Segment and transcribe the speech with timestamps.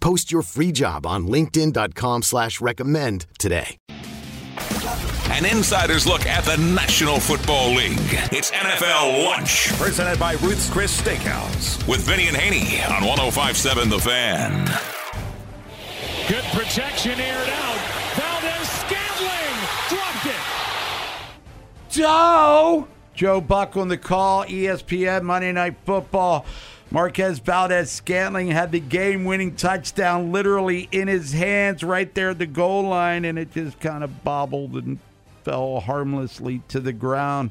[0.00, 3.76] Post your free job on linkedin.com slash recommend today.
[5.30, 7.98] An insider's look at the National Football League.
[8.32, 9.68] It's NFL Lunch.
[9.78, 11.86] Presented by Ruth's Chris Steakhouse.
[11.86, 14.66] With Vinny and Haney on 1057 The Fan.
[16.28, 17.78] Good protection aired out.
[18.16, 19.56] Valdes Scantling
[19.88, 21.90] dropped it.
[21.90, 22.88] Joe!
[23.14, 26.44] Joe Buck on the call, ESPN Monday Night Football.
[26.92, 32.38] Marquez Valdes Scantling had the game winning touchdown literally in his hands right there at
[32.38, 34.98] the goal line, and it just kind of bobbled and
[35.44, 37.50] fell harmlessly to the ground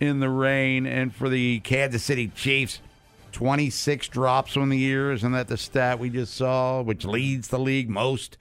[0.00, 0.84] in the rain.
[0.84, 2.80] And for the Kansas City Chiefs,
[3.30, 5.12] 26 drops on the year.
[5.12, 8.36] Isn't that the stat we just saw, which leads the league most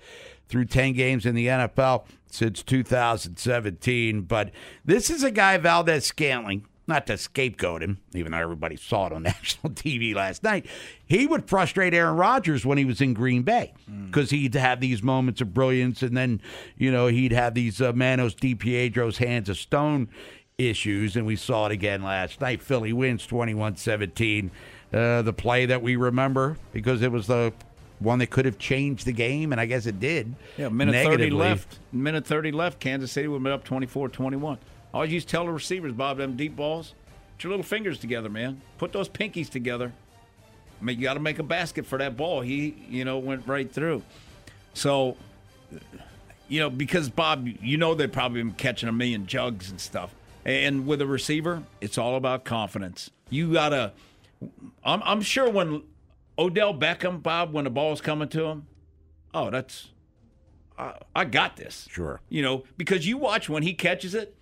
[0.50, 4.22] through 10 games in the NFL since 2017?
[4.24, 4.50] But
[4.84, 9.14] this is a guy, Valdes Scantling, not to scapegoat him, even though everybody saw it
[9.14, 10.66] on national TV last night.
[11.06, 13.74] He would frustrate Aaron Rodgers when he was in Green Bay
[14.06, 16.42] because he'd have these moments of brilliance, and then
[16.78, 20.10] you know he'd have these uh, Manos de Piedra's hands of stone
[20.58, 22.62] issues, and we saw it again last night.
[22.62, 24.50] Philly wins 21-17.
[24.94, 27.54] Uh, the play that we remember because it was the
[28.00, 30.36] one that could have changed the game, and I guess it did.
[30.58, 31.80] Yeah, minute 30 left.
[31.94, 32.80] Minute 30 left.
[32.80, 34.58] Kansas City would have been up 24 21.
[34.94, 36.94] I always used to tell the receivers, Bob, them deep balls,
[37.38, 38.62] put your little fingers together, man.
[38.78, 39.94] Put those pinkies together.
[40.80, 42.42] I mean, you got to make a basket for that ball.
[42.42, 44.04] He, you know, went right through.
[44.74, 45.16] So,
[46.48, 50.14] you know, because Bob, you know, they've probably been catching a million jugs and stuff.
[50.44, 53.12] And with a receiver, it's all about confidence.
[53.30, 53.94] You got to,
[54.84, 55.84] I'm, I'm sure when
[56.38, 58.68] Odell Beckham, Bob, when the ball's coming to him,
[59.34, 59.90] oh, that's,
[60.78, 61.88] I, I got this.
[61.92, 62.20] Sure.
[62.28, 64.36] You know, because you watch when he catches it,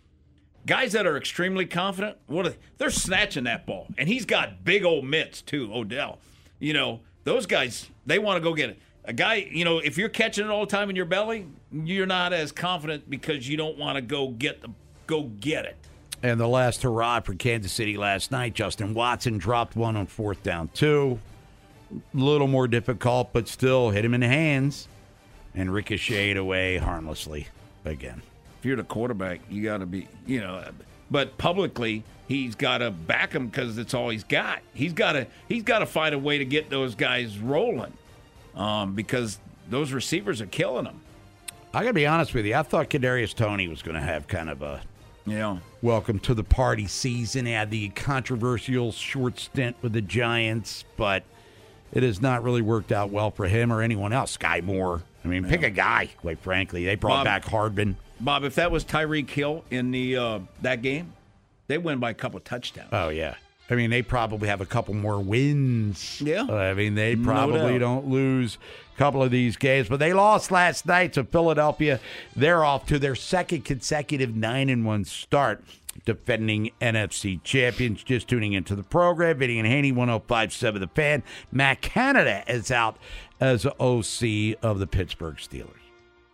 [0.65, 4.83] guys that are extremely confident, what are, they're snatching that ball, and he's got big
[4.83, 5.69] old mitts too.
[5.73, 6.19] Odell,
[6.59, 8.79] you know, those guys they want to go get it.
[9.05, 12.05] A guy, you know, if you're catching it all the time in your belly, you're
[12.05, 14.69] not as confident because you don't want to go get the
[15.07, 15.77] go get it.
[16.21, 20.43] And the last hurrah for Kansas City last night, Justin Watson dropped one on fourth
[20.43, 21.19] down two.
[21.91, 24.87] A little more difficult, but still hit him in the hands
[25.55, 27.47] and ricocheted away harmlessly
[27.85, 28.21] again.
[28.59, 30.63] If you're the quarterback, you got to be, you know,
[31.09, 34.59] but publicly he's got to back him because it's all he's got.
[34.73, 37.93] He's got to he's got to find a way to get those guys rolling,
[38.55, 39.39] um, because
[39.69, 40.99] those receivers are killing them.
[41.73, 42.55] I got to be honest with you.
[42.55, 44.81] I thought Kadarius Toney was going to have kind of a
[45.25, 45.57] Yeah.
[45.81, 47.45] welcome to the party season.
[47.45, 51.23] He had the controversial short stint with the Giants, but
[51.93, 54.35] it has not really worked out well for him or anyone else.
[54.37, 55.03] Skyy Moore.
[55.23, 56.85] I mean, pick a guy, quite frankly.
[56.85, 57.97] They brought Bob- back Hardman.
[58.19, 61.13] Bob, if that was Tyreek Hill in the uh, that game,
[61.67, 62.89] they win by a couple touchdowns.
[62.91, 63.35] Oh yeah.
[63.71, 66.19] I mean, they probably have a couple more wins.
[66.21, 66.43] Yeah.
[66.49, 67.79] I mean, they probably doubt.
[67.79, 68.57] don't lose
[68.95, 71.99] a couple of these games, but they lost last night to Philadelphia.
[72.35, 75.63] They're off to their second consecutive nine and one start.
[76.05, 79.37] Defending NFC champions, just tuning into the program.
[79.37, 81.23] Vinny and Haney, 1057 The Fan.
[81.51, 82.97] Matt Canada is out
[83.41, 85.75] as OC of the Pittsburgh Steelers.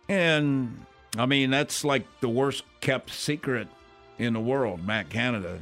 [0.08, 0.86] And
[1.18, 3.68] I mean, that's like the worst kept secret
[4.18, 5.60] in the world, Matt Canada.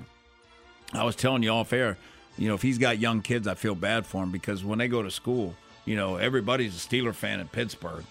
[0.93, 1.97] I was telling you off air,
[2.37, 4.89] you know, if he's got young kids, I feel bad for him because when they
[4.89, 5.55] go to school,
[5.85, 8.05] you know, everybody's a Steeler fan in Pittsburgh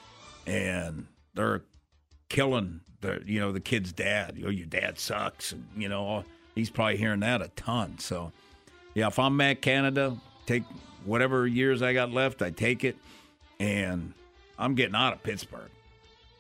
[0.46, 1.64] and they're
[2.30, 4.38] killing the, you know, the kid's dad.
[4.38, 5.52] You know, your dad sucks.
[5.52, 6.24] And, you know,
[6.56, 8.00] he's probably hearing that a ton.
[8.00, 8.32] So,
[8.94, 10.64] yeah, if I'm Matt Canada, take
[11.06, 12.96] whatever years I got left, I take it.
[13.60, 14.14] And
[14.58, 15.70] I'm getting out of Pittsburgh.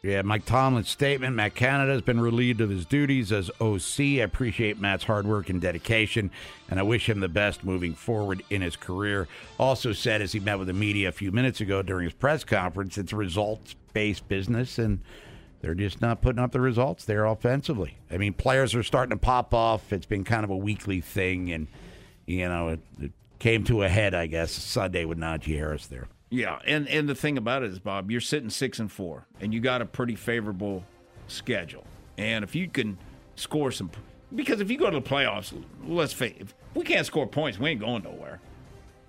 [0.04, 1.38] Yeah, Mike Tomlin's statement.
[1.38, 4.00] Matt Canada has been relieved of his duties as OC.
[4.00, 6.30] I appreciate Matt's hard work and dedication,
[6.70, 9.30] and I wish him the best moving forward in his career.
[9.58, 12.44] Also said as he met with the media a few minutes ago during his press
[12.44, 15.00] conference, it's a results based business, and
[15.62, 17.98] they're just not putting up the results there offensively.
[18.12, 19.94] I mean, players are starting to pop off.
[19.94, 21.68] It's been kind of a weekly thing, and
[22.26, 26.10] you know, it, it came to a head, I guess, Sunday with Najee Harris there.
[26.34, 29.54] Yeah, and and the thing about it is, Bob, you're sitting six and four, and
[29.54, 30.84] you got a pretty favorable
[31.28, 31.84] schedule.
[32.18, 32.98] And if you can
[33.36, 33.92] score some,
[34.34, 35.54] because if you go to the playoffs,
[35.86, 38.40] let's face, if we can't score points, we ain't going nowhere.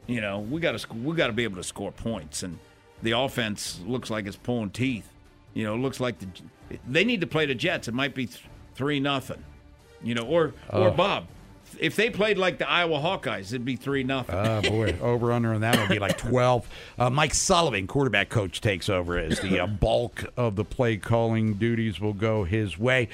[0.06, 2.58] You know, we got to we got to be able to score points, and
[3.00, 5.08] the offense looks like it's pulling teeth.
[5.54, 6.26] You know, it looks like the,
[6.86, 7.88] they need to play the Jets.
[7.88, 8.44] It might be th-
[8.74, 9.42] three nothing.
[10.02, 10.90] You know, or or oh.
[10.90, 11.28] Bob,
[11.80, 14.34] if they played like the Iowa Hawkeyes, it'd be three nothing.
[14.34, 16.68] Oh boy, over under on that would be like twelve.
[16.98, 21.54] Uh, Mike Sullivan, quarterback coach, takes over as the uh, bulk of the play calling
[21.54, 23.08] duties will go his way.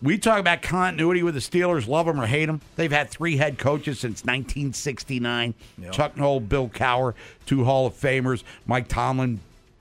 [0.00, 2.60] We talk about continuity with the Steelers, love them or hate them.
[2.76, 5.54] They've had three head coaches since 1969.
[5.90, 7.14] Chuck Noll, Bill Cowher,
[7.46, 8.44] two Hall of Famers.
[8.64, 9.40] Mike Tomlin,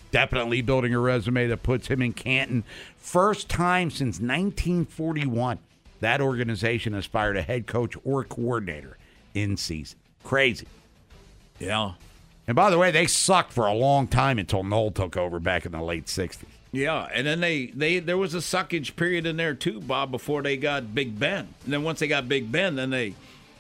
[0.10, 2.64] definitely building a resume that puts him in Canton.
[2.98, 5.60] First time since 1941
[6.00, 8.98] that organization has fired a head coach or coordinator
[9.34, 9.98] in season.
[10.24, 10.68] Crazy.
[11.60, 11.94] yeah,
[12.48, 15.66] And by the way, they sucked for a long time until Noll took over back
[15.66, 16.44] in the late 60s.
[16.72, 20.42] yeah, and then they they there was a suckage period in there too, Bob, before
[20.42, 21.48] they got Big Ben.
[21.64, 23.16] And then once they got Big Ben, then they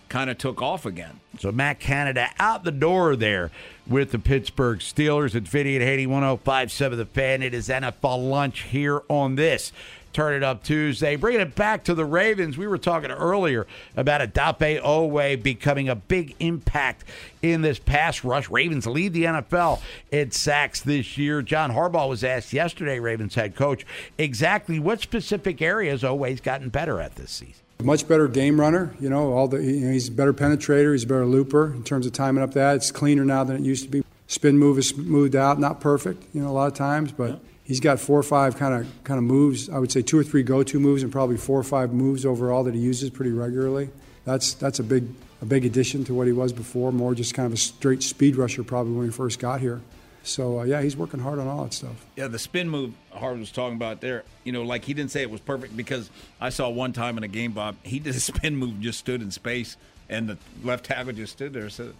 [0.09, 1.19] kind of took off again.
[1.39, 3.51] So Matt Canada out the door there
[3.85, 7.41] with the Pittsburgh Steelers at 5880 1057 The Fan.
[7.43, 9.71] It is NFL lunch here on this.
[10.17, 11.15] Turn it up Tuesday.
[11.15, 12.57] Bringing it back to the Ravens.
[12.57, 17.03] We were talking earlier about Odafe Oweh becoming a big impact
[17.43, 18.49] in this pass rush.
[18.49, 19.79] Ravens lead the NFL
[20.09, 21.43] in sacks this year.
[21.43, 23.85] John Harbaugh was asked yesterday, Ravens head coach,
[24.17, 27.61] exactly what specific areas Oweh's gotten better at this season.
[27.83, 29.33] Much better game runner, you know.
[29.33, 30.93] All the you know, he's a better penetrator.
[30.93, 32.77] He's a better looper in terms of timing up that.
[32.77, 34.03] It's cleaner now than it used to be.
[34.25, 37.81] Spin move is smoothed out, not perfect, you know, a lot of times, but he's
[37.81, 39.69] got four or five kind of kind of moves.
[39.69, 42.63] I would say two or three go-to moves and probably four or five moves overall
[42.63, 43.89] that he uses pretty regularly.
[44.25, 45.07] That's that's a big
[45.41, 46.91] a big addition to what he was before.
[46.91, 49.81] More just kind of a straight speed rusher probably when he first got here.
[50.23, 52.05] So uh, yeah, he's working hard on all that stuff.
[52.15, 55.21] Yeah, the spin move Harbaugh was talking about there, you know, like he didn't say
[55.21, 56.09] it was perfect because
[56.41, 59.21] I saw one time in a game, Bob, he did a spin move, just stood
[59.21, 59.77] in space,
[60.09, 61.93] and the left tackle just stood there and said,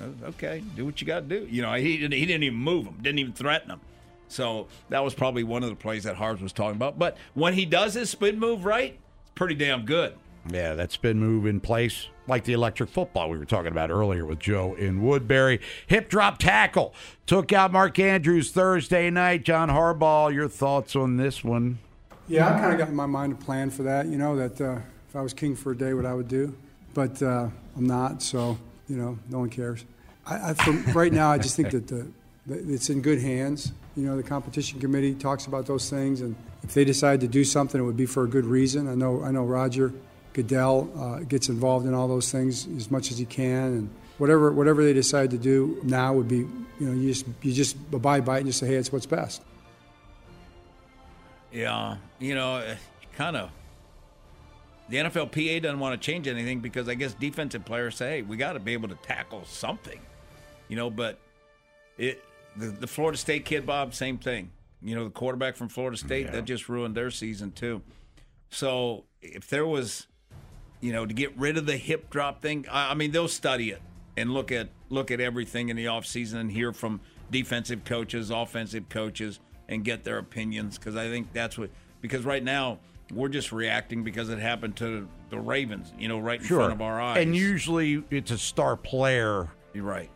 [0.00, 1.46] "Oh, okay, do what you got to do.
[1.48, 3.80] You know, he didn't, he didn't even move him, didn't even threaten him.
[4.28, 6.98] So that was probably one of the plays that Harbaugh was talking about.
[6.98, 10.14] But when he does his spin move right, it's pretty damn good.
[10.50, 14.24] Yeah, that spin move in place, like the electric football we were talking about earlier
[14.24, 15.60] with Joe in Woodbury.
[15.88, 16.94] Hip drop tackle
[17.26, 19.44] took out Mark Andrews Thursday night.
[19.44, 21.78] John Harbaugh, your thoughts on this one?
[22.28, 24.06] Yeah, I kind of got in my mind a plan for that.
[24.06, 24.78] You know that uh,
[25.08, 26.54] if I was king for a day, what I would do,
[26.94, 28.22] but uh, I'm not.
[28.22, 28.58] So
[28.88, 29.84] you know, no one cares.
[30.26, 32.06] I, I from right now, I just think that the,
[32.46, 33.72] that it's in good hands.
[33.98, 37.42] You know, the competition committee talks about those things, and if they decide to do
[37.42, 38.88] something, it would be for a good reason.
[38.88, 39.92] I know, I know Roger
[40.34, 44.52] Goodell uh, gets involved in all those things as much as he can, and whatever
[44.52, 48.24] whatever they decide to do now would be, you know, you just you just abide
[48.24, 49.42] by it and just say, hey, it's what's best.
[51.50, 52.76] Yeah, you know,
[53.16, 53.50] kind of.
[54.90, 58.36] The NFLPA doesn't want to change anything because I guess defensive players say, hey, we
[58.36, 60.00] got to be able to tackle something,
[60.68, 60.88] you know.
[60.88, 61.18] But
[61.98, 62.22] it,
[62.58, 64.50] the, the Florida State kid, Bob, same thing.
[64.82, 67.82] You know, the quarterback from Florida State that just ruined their season too.
[68.50, 70.06] So if there was,
[70.80, 73.70] you know, to get rid of the hip drop thing, I, I mean, they'll study
[73.70, 73.82] it
[74.16, 77.00] and look at look at everything in the offseason and hear from
[77.30, 82.42] defensive coaches, offensive coaches, and get their opinions because I think that's what because right
[82.42, 82.78] now
[83.12, 86.82] we're just reacting because it happened to the Ravens, you know, right in front of
[86.82, 87.22] our eyes.
[87.22, 89.48] And usually it's a star player.
[89.74, 90.10] You're right.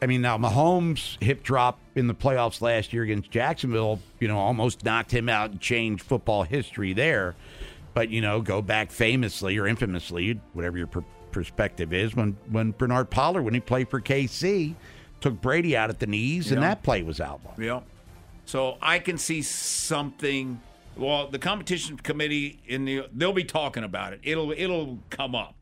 [0.00, 4.38] I mean, now Mahomes' hip drop in the playoffs last year against Jacksonville, you know,
[4.38, 7.34] almost knocked him out and changed football history there.
[7.94, 12.72] But you know, go back famously or infamously, whatever your per- perspective is, when when
[12.72, 14.74] Bernard Pollard, when he played for KC,
[15.20, 17.58] took Brady out at the knees, and that play was outlawed.
[17.58, 17.80] Yeah.
[18.44, 20.60] So I can see something.
[20.96, 24.20] Well, the competition committee in the they'll be talking about it.
[24.22, 25.54] It'll it'll come up.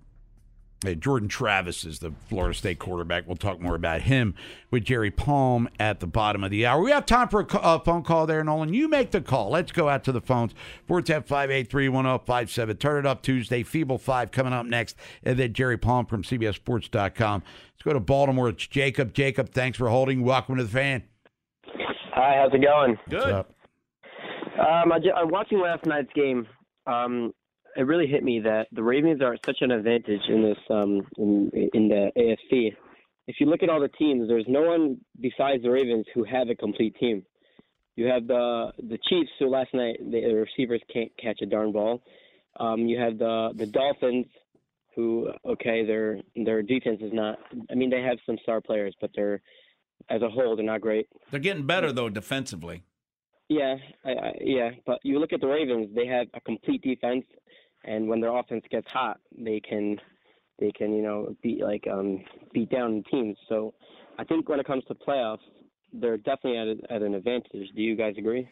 [0.85, 3.27] Hey, Jordan Travis is the Florida State quarterback.
[3.27, 4.35] We'll talk more about him
[4.71, 6.83] with Jerry Palm at the bottom of the hour.
[6.83, 8.75] We have time for a ca- uh, phone call there, Nolan.
[8.75, 9.49] You make the call.
[9.51, 10.53] Let's go out to the phones.
[10.87, 12.79] 410-583-1057.
[12.79, 13.63] Turn it up Tuesday.
[13.63, 14.97] Feeble 5 coming up next.
[15.23, 17.43] And then Jerry Palm from CBSSports.com.
[17.43, 18.51] Let's go to Baltimore.
[18.51, 19.15] It's Jacob.
[19.15, 20.23] Jacob, thanks for holding.
[20.25, 21.05] Welcome to the fan.
[22.13, 22.99] Hi, how's it going?
[23.09, 23.21] Good.
[23.21, 23.53] What's up?
[24.59, 26.47] Um, I ju- I'm watching last night's game.
[26.87, 27.33] Um,
[27.77, 31.07] it really hit me that the Ravens are at such an advantage in this um,
[31.19, 32.75] in in the AFC.
[33.27, 36.49] If you look at all the teams, there's no one besides the Ravens who have
[36.49, 37.25] a complete team.
[37.97, 42.03] You have the the Chiefs, who last night the receivers can't catch a darn ball.
[42.59, 44.27] Um, you have the the Dolphins,
[44.95, 47.39] who okay, their their defense is not.
[47.71, 49.41] I mean, they have some star players, but they're
[50.09, 51.09] as a whole they're not great.
[51.31, 52.83] They're getting better though defensively.
[53.49, 57.25] Yeah, I, I, yeah, but you look at the Ravens; they have a complete defense,
[57.87, 59.97] and when their offense gets hot, they can
[60.59, 63.37] they can you know beat like um beat down teams.
[63.49, 63.75] So
[64.19, 65.39] I think when it comes to playoffs,
[65.93, 67.71] they're definitely at, a, at an advantage.
[67.75, 68.49] Do you guys agree?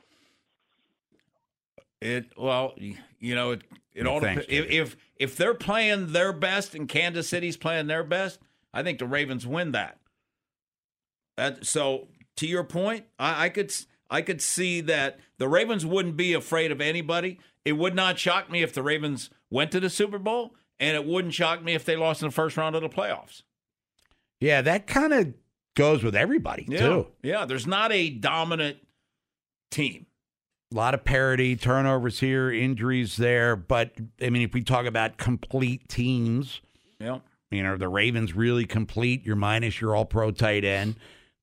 [2.01, 2.75] It well,
[3.19, 3.63] you know, it
[3.95, 7.57] it Yeah, all thanks, dep- if, if if they're playing their best and Kansas City's
[7.57, 8.41] playing their best,
[8.75, 9.99] I think the Ravens win that.
[11.37, 15.87] That so to your point, I, I could s- I could see that the Ravens
[15.87, 17.39] wouldn't be afraid of anybody.
[17.65, 21.07] It would not shock me if the Ravens went to the Super Bowl, and it
[21.07, 23.43] wouldn't shock me if they lost in the first round of the playoffs.
[24.41, 25.35] Yeah, that kind of
[25.77, 27.07] goes with everybody Yeah, too.
[27.23, 27.45] yeah.
[27.47, 28.79] There's not a dominant
[29.71, 30.07] team.
[30.73, 33.57] A lot of parity, turnovers here, injuries there.
[33.57, 36.61] But I mean, if we talk about complete teams,
[37.01, 37.21] Yeah.
[37.51, 39.25] you know, the Ravens really complete.
[39.25, 40.97] You're minus your all pro tight end.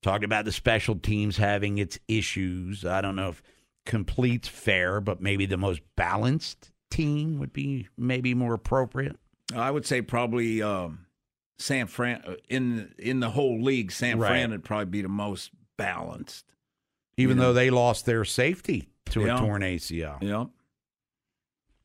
[0.04, 2.84] Talked about the special teams having its issues.
[2.86, 3.42] I don't know if
[3.86, 9.18] complete's fair, but maybe the most balanced team would be maybe more appropriate.
[9.56, 11.06] I would say probably um,
[11.58, 13.92] San Fran uh, in in the whole league.
[13.92, 14.30] San Right.
[14.30, 16.46] Fran would probably be the most balanced.
[17.18, 19.36] Even though they lost their safety to Yeah.
[19.36, 20.18] a torn ACL.
[20.22, 20.46] Yeah.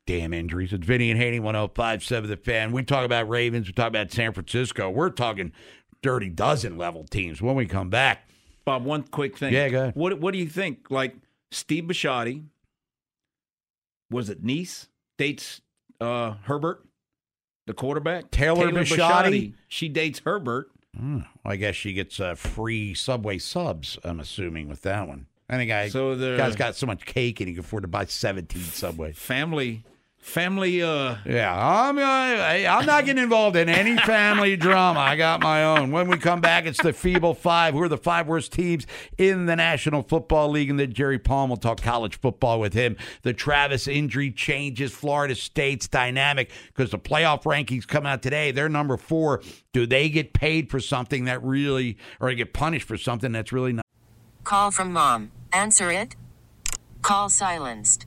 [0.06, 0.72] Damn injuries.
[0.72, 2.70] It's Vinny and Haney, 1057 The Fan.
[2.70, 3.66] We talk about Ravens.
[3.66, 4.88] We talk about San Francisco.
[4.88, 5.52] We're talking
[6.00, 8.28] dirty dozen level teams when we come back.
[8.64, 9.52] Bob, one quick thing.
[9.52, 9.96] Yeah, go ahead.
[9.96, 10.90] What What do you think?
[10.90, 11.16] Like
[11.50, 12.44] Steve Bisciotti,
[14.10, 14.88] was it niece
[15.18, 15.60] dates
[16.00, 16.84] uh, Herbert,
[17.66, 18.30] the quarterback?
[18.30, 19.54] Taylor Bisciotti?
[19.68, 20.70] She dates Herbert.
[20.96, 21.18] Hmm.
[21.44, 25.26] Well, I guess she gets uh, free Subway subs, I'm assuming, with that one.
[25.48, 27.88] I think I So the- guy's got so much cake and he can afford to
[27.88, 29.12] buy 17 Subway.
[29.12, 29.84] Family,
[30.18, 30.82] family.
[30.82, 35.00] Uh, Yeah, I'm, uh, I- I'm not getting involved in any family drama.
[35.00, 35.90] I got my own.
[35.92, 37.75] When we come back, it's the Feeble Five.
[37.75, 38.87] Who are the five worst teams
[39.18, 40.70] in the National Football League?
[40.70, 42.96] And then Jerry Palm will talk college football with him.
[43.23, 48.50] The Travis injury changes Florida State's dynamic because the playoff rankings come out today.
[48.50, 49.42] They're number four.
[49.73, 53.75] Do they get paid for something that really, or get punished for something that's really
[53.75, 53.85] not?
[54.44, 55.30] Call from mom.
[55.52, 56.16] Answer it.
[57.02, 58.06] Call silenced.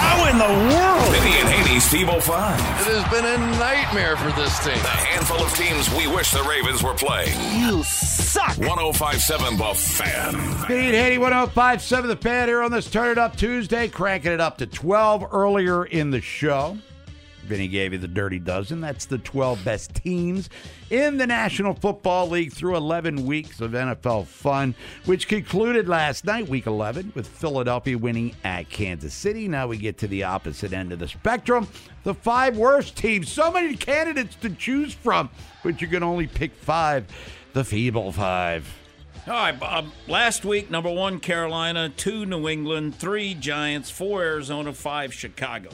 [0.00, 1.12] How in the world?
[1.12, 2.58] Vinny and Haney's Feeble Five.
[2.86, 4.74] It has been a nightmare for this team.
[4.74, 7.36] The handful of teams we wish the Ravens were playing.
[7.60, 8.56] You suck.
[8.58, 10.34] 1057 The Fan.
[10.68, 14.58] Beat Haney 1057 The Fan here on this Turn It Up Tuesday, cranking it up
[14.58, 16.78] to 12 earlier in the show.
[17.50, 18.80] Vinny gave you the dirty dozen.
[18.80, 20.48] That's the 12 best teams
[20.88, 24.72] in the National Football League through 11 weeks of NFL fun,
[25.04, 29.48] which concluded last night, week 11, with Philadelphia winning at Kansas City.
[29.48, 31.66] Now we get to the opposite end of the spectrum.
[32.04, 33.32] The five worst teams.
[33.32, 35.28] So many candidates to choose from,
[35.64, 37.04] but you can only pick five.
[37.52, 38.72] The feeble five.
[39.26, 39.88] All right, Bob.
[40.06, 45.70] Last week, number one, Carolina, two, New England, three, Giants, four, Arizona, five, Chicago.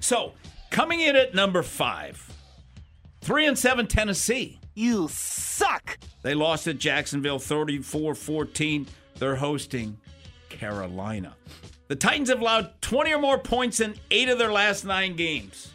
[0.00, 0.32] So,
[0.70, 2.32] coming in at number five,
[3.20, 4.58] three and seven, Tennessee.
[4.74, 5.98] You suck.
[6.22, 8.86] They lost at Jacksonville 34 14.
[9.18, 9.98] They're hosting
[10.48, 11.36] Carolina.
[11.88, 15.72] The Titans have allowed 20 or more points in eight of their last nine games.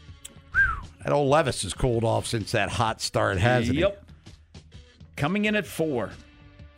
[1.04, 3.82] That old Levis has cooled off since that hot start, hasn't he?
[3.82, 4.04] yep.
[5.16, 6.10] Coming in at four.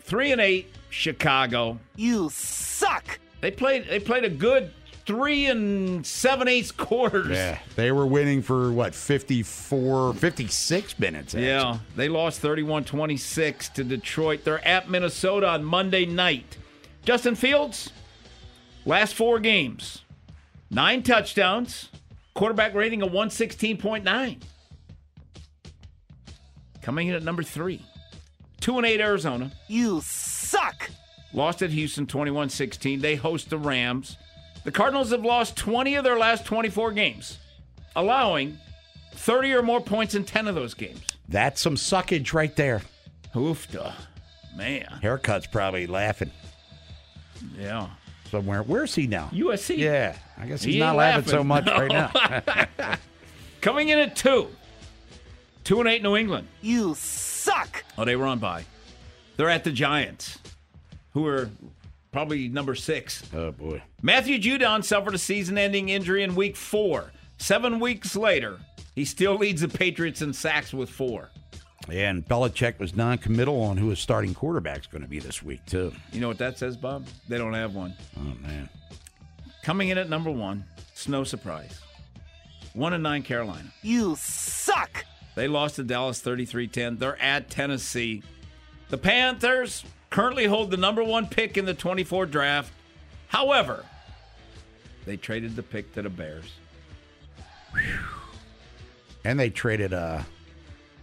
[0.01, 1.79] Three and eight, Chicago.
[1.95, 3.19] You suck.
[3.41, 4.73] They played they played a good
[5.07, 7.29] three and seven eighths quarters.
[7.29, 7.57] Yeah.
[7.75, 11.33] They were winning for, what, 54, 56 minutes?
[11.33, 11.47] actually.
[11.47, 14.43] Yeah, they lost 31 26 to Detroit.
[14.43, 16.57] They're at Minnesota on Monday night.
[17.03, 17.89] Justin Fields,
[18.85, 20.03] last four games,
[20.69, 21.89] nine touchdowns,
[22.33, 24.41] quarterback rating of 116.9.
[26.81, 27.81] Coming in at number three,
[28.59, 29.51] two and eight Arizona.
[29.67, 30.89] You suck.
[31.33, 32.99] Lost at Houston 21 16.
[33.01, 34.17] They host the Rams.
[34.67, 37.37] The Cardinals have lost 20 of their last 24 games,
[37.95, 38.57] allowing
[39.13, 40.99] 30 or more points in 10 of those games.
[41.29, 42.81] That's some suckage right there.
[43.33, 43.93] Oofda.
[44.57, 44.83] Man.
[45.01, 46.31] Haircut's probably laughing
[47.57, 47.87] Yeah.
[48.29, 48.61] somewhere.
[48.61, 49.29] Where's he now?
[49.31, 49.77] USC.
[49.77, 50.17] Yeah.
[50.37, 51.87] I guess he's He not ain't laughing, so much laughing.
[51.95, 52.95] right now.
[53.61, 54.49] Coming in at two.
[55.63, 56.45] Two and eight New England.
[56.61, 57.85] You suck.
[57.97, 58.65] Oh, they were on bye.
[59.37, 60.39] They're at the Giants,
[61.13, 61.49] who are
[62.17, 63.21] probably number six.
[63.35, 63.79] oh, boy.
[64.01, 67.11] Matthew Judon suffered a season ending injury in week four.
[67.37, 68.57] Seven weeks later,
[68.95, 71.29] he still leads the Patriots in sacks with four.
[71.91, 75.93] And Belichick was non-committal on who his starting quarterback's going to be this week, too.
[76.11, 77.05] You know what that says, Bob?
[77.27, 77.93] They don't have one.
[78.17, 78.67] Oh, man.
[79.61, 81.81] Coming in at number one, it's no surprise.
[82.73, 83.71] One and nine Carolina.
[83.83, 85.05] You suck.
[85.35, 86.97] They lost to Dallas 33 10.
[86.97, 88.23] They're at Tennessee.
[88.89, 89.83] The Panthers
[90.17, 92.73] currently hold the number one pick in the 24 draft.
[93.27, 93.85] However,
[95.05, 96.53] they traded the pick to the Bears.
[99.23, 100.23] And they traded uh,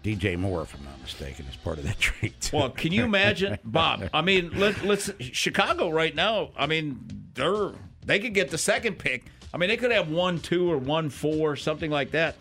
[0.03, 2.35] DJ Moore, if I'm not mistaken, as part of that trade.
[2.41, 2.57] too.
[2.57, 4.03] Well, can you imagine, Bob?
[4.13, 6.51] I mean, let, let's Chicago right now.
[6.59, 6.99] I mean,
[7.35, 7.71] they're
[8.05, 9.27] they could get the second pick.
[9.53, 12.35] I mean, they could have one two or one four, something like that.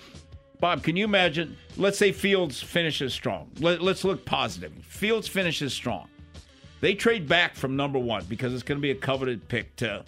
[0.59, 1.55] Bob, can you imagine?
[1.77, 3.51] Let's say Fields finishes strong.
[3.59, 4.73] Let, let's look positive.
[4.83, 6.07] Fields finishes strong.
[6.83, 10.03] They trade back from number one because it's going to be a coveted pick to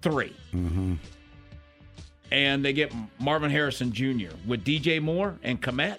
[0.00, 0.94] 3 Mm-hmm.
[2.30, 4.28] and they get Marvin Harrison Jr.
[4.46, 5.96] with DJ Moore and Kmet.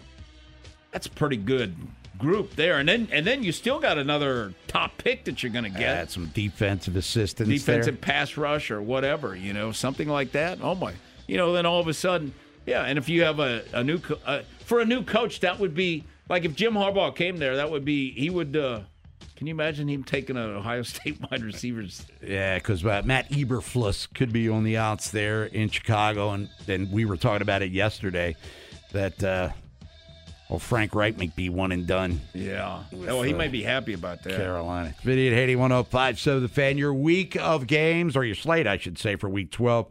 [0.92, 1.76] That's a pretty good
[2.18, 2.78] group there.
[2.78, 5.82] And then and then you still got another top pick that you're going to get.
[5.98, 8.14] Add some defensive assistance defensive there.
[8.14, 10.60] pass rush or whatever, you know, something like that.
[10.62, 10.94] Oh my,
[11.28, 12.34] you know, then all of a sudden,
[12.66, 12.84] yeah.
[12.84, 15.74] And if you have a, a new co- uh, for a new coach, that would
[15.76, 18.56] be like if Jim Harbaugh came there, that would be he would.
[18.56, 18.80] uh
[19.36, 22.06] Can you imagine him taking an Ohio State wide receivers?
[22.26, 26.92] Yeah, because uh, Matt Eberflus could be on the outs there in Chicago, and and
[26.92, 28.36] we were talking about it yesterday
[28.92, 29.50] that uh,
[30.50, 32.22] well Frank Reich might be one and done.
[32.34, 32.84] Yeah.
[32.92, 34.36] With, oh, he uh, might be happy about that.
[34.36, 34.94] Carolina.
[35.04, 36.20] Vinny at Haney 105.
[36.20, 39.52] So the fan, your week of games, or your slate, I should say, for week
[39.52, 39.88] 12,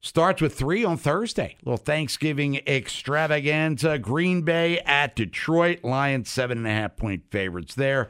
[0.00, 1.56] starts with three on Thursday.
[1.64, 3.98] little Thanksgiving extravaganza.
[3.98, 5.84] Green Bay at Detroit.
[5.84, 8.08] Lions, seven and a half point favorites there.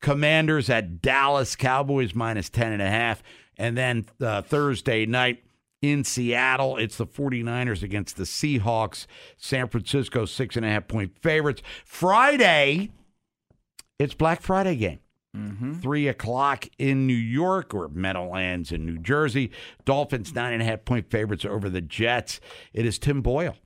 [0.00, 1.56] Commanders at Dallas.
[1.56, 3.22] Cowboys minus ten and a half.
[3.56, 5.42] And then uh, Thursday night,
[5.82, 6.76] in Seattle.
[6.76, 9.06] It's the 49ers against the Seahawks.
[9.36, 11.62] San Francisco, six and a half point favorites.
[11.84, 12.90] Friday,
[13.98, 15.00] it's Black Friday game.
[15.80, 19.52] Three o'clock in New York or Meadowlands in New Jersey.
[19.84, 22.40] Dolphins, nine and a half point favorites over the Jets.
[22.72, 23.56] It is Tim Boyle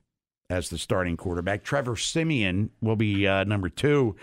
[0.51, 1.65] as the starting quarterback.
[1.65, 4.15] Trevor Siemian will be uh, number two.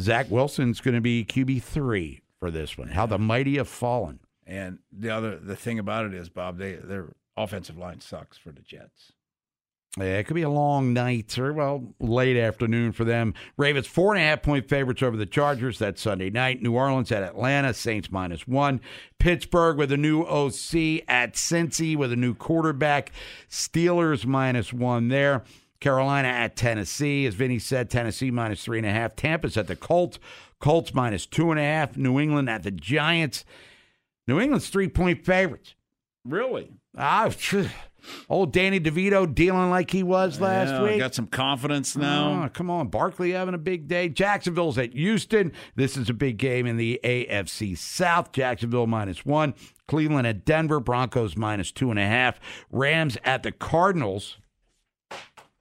[0.00, 2.88] Zach Wilson's going to be QB three for this one.
[2.88, 4.20] How the mighty have fallen.
[4.46, 8.50] And the other the thing about it is, Bob, they their offensive line sucks for
[8.50, 9.12] the Jets.
[9.96, 13.34] Yeah, it could be a long night or, well, late afternoon for them.
[13.56, 15.78] Ravens, four and a half point favorites over the Chargers.
[15.78, 16.62] That's Sunday night.
[16.62, 18.80] New Orleans at Atlanta, Saints minus one.
[19.18, 23.12] Pittsburgh with a new OC at Cincy with a new quarterback.
[23.50, 25.42] Steelers minus one there.
[25.80, 27.26] Carolina at Tennessee.
[27.26, 29.14] As Vinny said, Tennessee minus three and a half.
[29.16, 30.18] Tampa's at the Colts.
[30.60, 31.96] Colts minus two and a half.
[31.96, 33.44] New England at the Giants.
[34.26, 35.74] New England's three point favorites.
[36.24, 36.70] Really?
[36.96, 37.68] Ah, phew.
[38.28, 40.98] old Danny DeVito dealing like he was last Yeah, week.
[40.98, 42.44] Got some confidence now.
[42.44, 42.88] Oh, come on.
[42.88, 44.08] Barkley having a big day.
[44.08, 45.52] Jacksonville's at Houston.
[45.76, 48.32] This is a big game in the AFC South.
[48.32, 49.54] Jacksonville minus one.
[49.86, 50.80] Cleveland at Denver.
[50.80, 52.40] Broncos minus two and a half.
[52.70, 54.38] Rams at the Cardinals.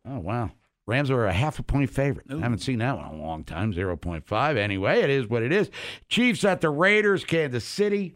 [0.09, 0.51] Oh, wow.
[0.85, 2.27] Rams are a half a point favorite.
[2.31, 3.73] I haven't seen that one in a long time.
[3.73, 4.57] 0.5.
[4.57, 5.69] Anyway, it is what it is.
[6.07, 7.25] Chiefs at the Raiders.
[7.25, 8.15] Kansas City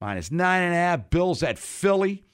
[0.00, 1.10] minus nine and a half.
[1.10, 2.24] Bills at Philly.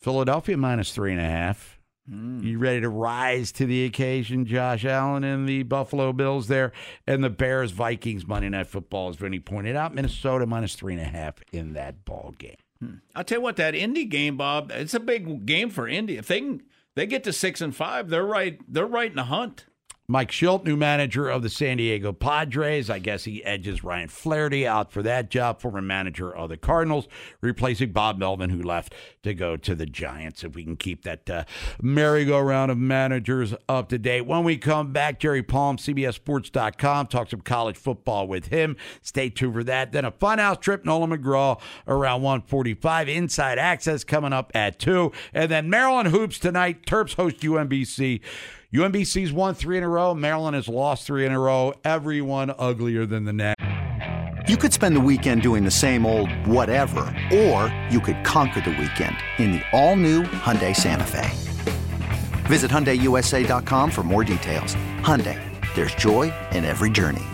[0.00, 1.80] Philadelphia minus three and a half.
[2.08, 2.40] Hmm.
[2.44, 6.70] You ready to rise to the occasion, Josh Allen and the Buffalo Bills there,
[7.04, 9.92] and the Bears Vikings Monday Night Football, as Vinny pointed out.
[9.92, 12.54] Minnesota minus three and a half in that ball game.
[12.78, 12.94] Hmm.
[13.16, 16.16] I'll tell you what, that Indy game, Bob, it's a big game for Indy.
[16.16, 16.62] If they can,
[16.96, 18.58] they get to six and five, they're right.
[18.66, 19.66] They're right in the hunt.
[20.08, 22.88] Mike Shildt, new manager of the San Diego Padres.
[22.88, 27.08] I guess he edges Ryan Flaherty out for that job, former manager of the Cardinals,
[27.40, 30.44] replacing Bob Melvin, who left to go to the Giants.
[30.44, 31.42] If we can keep that uh,
[31.82, 34.26] merry-go-round of managers up to date.
[34.26, 38.76] When we come back, Jerry Palm, CBSSports.com, talk some college football with him.
[39.02, 39.90] Stay tuned for that.
[39.90, 43.08] Then a funhouse trip, Nolan McGraw, around 145.
[43.08, 45.10] Inside Access coming up at 2.
[45.34, 46.86] And then Maryland Hoops tonight.
[46.86, 48.20] Terps host UMBC.
[48.74, 50.12] UMBC's won three in a row.
[50.12, 51.72] Maryland has lost three in a row.
[51.84, 53.62] Everyone uglier than the next.
[54.48, 57.00] You could spend the weekend doing the same old whatever,
[57.32, 61.30] or you could conquer the weekend in the all-new Hyundai Santa Fe.
[62.46, 64.74] Visit HyundaiUSA.com for more details.
[65.00, 65.40] Hyundai,
[65.74, 67.24] there's joy in every journey.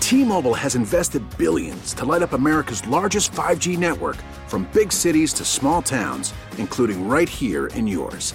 [0.00, 4.16] T-Mobile has invested billions to light up America's largest 5G network
[4.48, 8.34] from big cities to small towns, including right here in yours.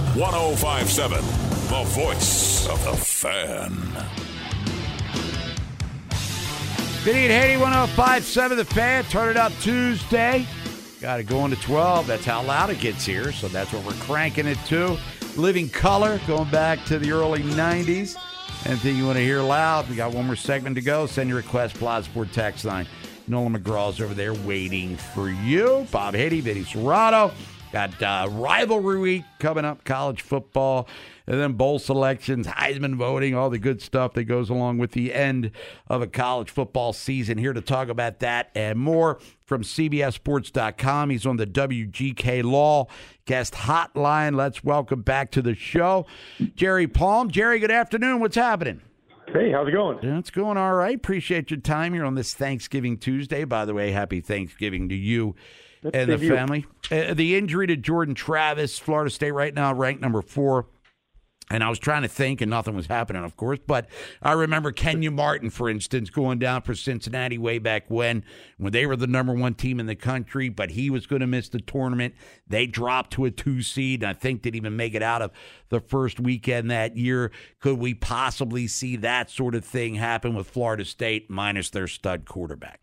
[0.15, 1.17] 1057.
[1.69, 3.71] The voice of the fan.
[7.03, 9.05] Vinny and Haney 1057 The Fan.
[9.05, 10.45] Turn it up Tuesday.
[10.99, 12.07] Got it going to 12.
[12.07, 13.31] That's how loud it gets here.
[13.31, 14.97] So that's what we're cranking it to.
[15.37, 18.17] Living Color, going back to the early 90s.
[18.65, 19.89] Anything you want to hear loud?
[19.89, 21.05] We got one more segment to go.
[21.05, 22.85] Send your request, Plaza Sport Text Line.
[23.29, 25.87] Nolan McGraw's over there waiting for you.
[25.89, 27.33] Bob Haney, Vinny Cerrato.
[27.71, 30.89] Got uh, rivalry week coming up, college football,
[31.25, 35.13] and then bowl selections, Heisman voting, all the good stuff that goes along with the
[35.13, 35.51] end
[35.87, 37.37] of a college football season.
[37.37, 41.11] Here to talk about that and more from CBSSports.com.
[41.11, 42.87] He's on the WGK Law
[43.25, 44.35] guest hotline.
[44.35, 46.05] Let's welcome back to the show
[46.55, 47.31] Jerry Palm.
[47.31, 48.19] Jerry, good afternoon.
[48.19, 48.81] What's happening?
[49.27, 49.97] Hey, how's it going?
[50.03, 50.97] Yeah, it's going all right.
[50.97, 53.45] Appreciate your time here on this Thanksgiving Tuesday.
[53.45, 55.35] By the way, happy Thanksgiving to you
[55.81, 56.65] That's and the to family.
[56.91, 60.67] Uh, the injury to Jordan Travis, Florida State right now ranked number four.
[61.49, 63.59] And I was trying to think, and nothing was happening, of course.
[63.67, 63.87] But
[64.21, 68.23] I remember Kenyon Martin, for instance, going down for Cincinnati way back when,
[68.57, 70.47] when they were the number one team in the country.
[70.47, 72.13] But he was going to miss the tournament.
[72.47, 74.01] They dropped to a two seed.
[74.01, 75.31] And I think didn't even make it out of
[75.67, 77.31] the first weekend that year.
[77.59, 82.23] Could we possibly see that sort of thing happen with Florida State minus their stud
[82.23, 82.79] quarterback?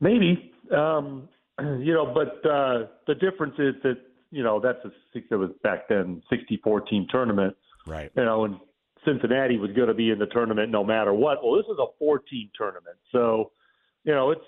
[0.00, 1.28] Maybe, um,
[1.80, 3.98] you know, but uh, the difference is that
[4.30, 5.26] you know that's a six.
[5.30, 7.56] It was back then sixty-four team tournament.
[7.86, 8.10] Right.
[8.16, 8.56] You know, and
[9.04, 11.42] Cincinnati was going to be in the tournament no matter what.
[11.42, 13.52] Well, this is a four-team tournament, so
[14.04, 14.44] you know it's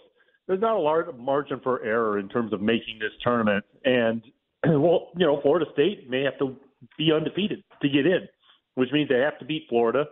[0.49, 3.65] there's not a large margin for error in terms of making this tournament.
[3.85, 4.23] And
[4.67, 6.57] well, you know, Florida State may have to
[6.97, 8.29] be undefeated to get in,
[8.75, 10.05] which means they have to beat Florida,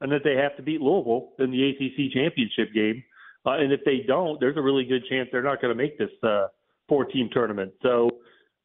[0.00, 3.02] and that they have to beat Louisville in the ACC championship game.
[3.44, 5.98] Uh, and if they don't, there's a really good chance they're not going to make
[5.98, 6.46] this uh,
[6.88, 7.72] four-team tournament.
[7.82, 8.10] So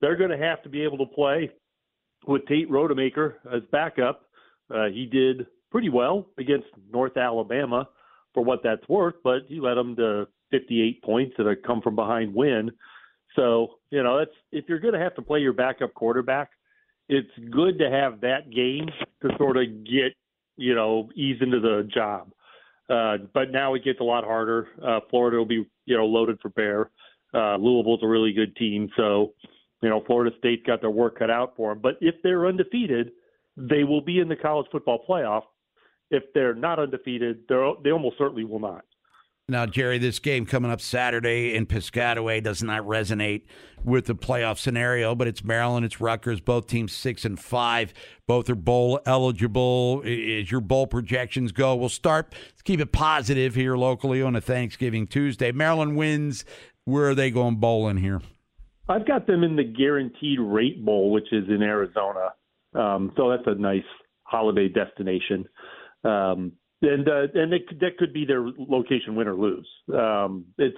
[0.01, 1.51] they're going to have to be able to play
[2.27, 4.23] with Tate Rodemaker as backup.
[4.73, 7.87] Uh, he did pretty well against North Alabama
[8.33, 11.95] for what that's worth, but he led them to 58 points and a come from
[11.95, 12.71] behind win.
[13.35, 16.49] So, you know, that's if you're going to have to play your backup quarterback,
[17.09, 18.87] it's good to have that game
[19.21, 20.13] to sort of get,
[20.57, 22.31] you know, ease into the job.
[22.89, 24.67] Uh, but now it gets a lot harder.
[24.83, 26.89] Uh, Florida will be, you know, loaded for bear.
[27.33, 29.33] Uh, Louisville's a really good team, so
[29.81, 31.81] you know Florida State's got their work cut out for them.
[31.81, 33.11] But if they're undefeated,
[33.57, 35.43] they will be in the college football playoff.
[36.09, 38.85] If they're not undefeated, they're they almost certainly will not.
[39.49, 43.43] Now, Jerry, this game coming up Saturday in Piscataway does not resonate
[43.81, 47.93] with the playoff scenario, but it's Maryland, it's Rutgers, both teams six and five.
[48.27, 50.01] Both are bowl eligible.
[50.03, 52.35] As your bowl projections go, we'll start.
[52.49, 55.53] Let's keep it positive here locally on a Thanksgiving Tuesday.
[55.53, 56.43] Maryland wins.
[56.83, 58.21] Where are they going bowling here?
[58.89, 62.33] I've got them in the Guaranteed Rate Bowl, which is in Arizona.
[62.73, 63.79] Um, so that's a nice
[64.23, 65.45] holiday destination.
[66.03, 66.51] Um,
[66.81, 69.67] and uh, and it, that could be their location win or lose.
[69.93, 70.77] Um, it's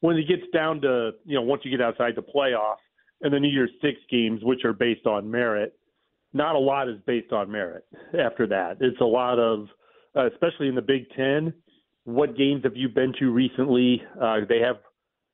[0.00, 2.76] when it gets down to you know once you get outside the playoff
[3.22, 5.74] and the New Year's Six games, which are based on merit.
[6.34, 7.84] Not a lot is based on merit.
[8.18, 9.66] After that, it's a lot of,
[10.16, 11.52] uh, especially in the Big Ten.
[12.04, 14.02] What games have you been to recently?
[14.20, 14.76] Uh, they have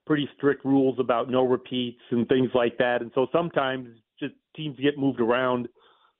[0.07, 4.77] pretty strict rules about no repeats and things like that, and so sometimes just teams
[4.81, 5.69] get moved around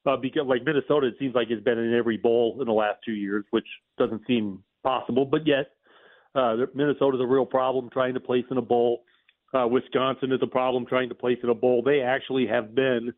[0.07, 2.99] uh, because like Minnesota, it seems like it's been in every bowl in the last
[3.05, 3.67] two years, which
[3.99, 5.25] doesn't seem possible.
[5.25, 5.71] But yet,
[6.35, 9.05] uh, Minnesota's a real problem trying to place in a bowl.
[9.55, 11.83] Uh, Wisconsin is a problem trying to place in a bowl.
[11.83, 13.13] They actually have been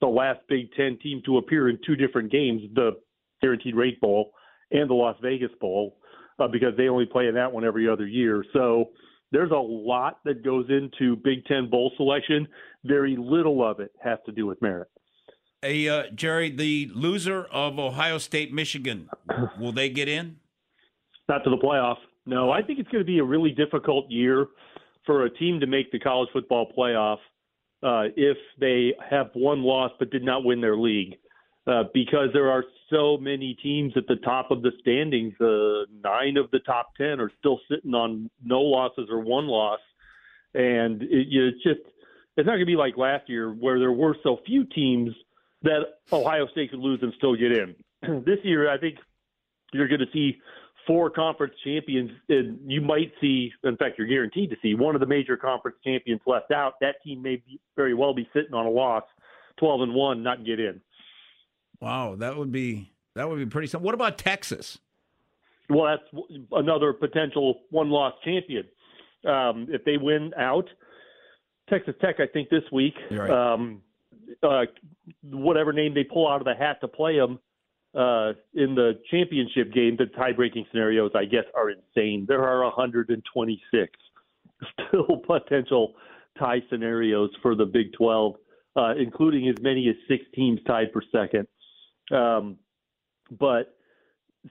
[0.00, 2.92] the last Big Ten team to appear in two different games, the
[3.40, 4.32] Guaranteed Rate Bowl
[4.70, 5.96] and the Las Vegas Bowl,
[6.38, 8.44] uh, because they only play in that one every other year.
[8.52, 8.90] So
[9.32, 12.48] there's a lot that goes into Big Ten bowl selection.
[12.84, 14.88] Very little of it has to do with merit.
[15.66, 19.08] Hey, uh, Jerry, the loser of Ohio State, Michigan,
[19.58, 20.36] will they get in?
[21.28, 21.96] Not to the playoff.
[22.24, 24.46] No, I think it's going to be a really difficult year
[25.04, 27.16] for a team to make the college football playoff
[27.82, 31.16] uh, if they have one loss but did not win their league.
[31.66, 35.34] Uh, because there are so many teams at the top of the standings.
[35.40, 39.80] Uh, nine of the top ten are still sitting on no losses or one loss,
[40.54, 41.80] and it, you know, it's just
[42.36, 45.12] it's not going to be like last year where there were so few teams
[45.62, 45.80] that
[46.12, 47.74] Ohio State could lose and still get in.
[48.24, 48.96] this year, I think
[49.72, 50.38] you're going to see
[50.86, 55.00] four conference champions, and you might see, in fact, you're guaranteed to see one of
[55.00, 56.74] the major conference champions left out.
[56.80, 59.02] That team may be, very well be sitting on a loss,
[59.58, 60.80] twelve and one, not get in.
[61.80, 63.66] Wow, that would be that would be pretty.
[63.66, 64.78] Something what about Texas?
[65.68, 68.64] Well, that's another potential one-loss champion.
[69.26, 70.68] Um, if they win out,
[71.68, 73.30] Texas Tech, I think this week, right.
[73.30, 73.82] um,
[74.42, 74.62] uh,
[75.22, 77.38] whatever name they pull out of the hat to play them
[77.94, 82.26] uh, in the championship game, the tie-breaking scenarios, I guess, are insane.
[82.28, 83.92] There are 126
[84.88, 85.94] still potential
[86.38, 88.34] tie scenarios for the Big 12,
[88.76, 91.46] uh, including as many as six teams tied for second.
[92.10, 92.58] Um,
[93.30, 93.74] but